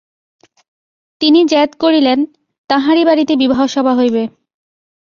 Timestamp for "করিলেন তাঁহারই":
1.75-3.03